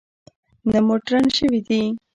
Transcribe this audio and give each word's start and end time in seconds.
نه 0.71 0.79
مډرن 0.87 1.25
شوي 1.37 1.59
دي. 1.67 1.81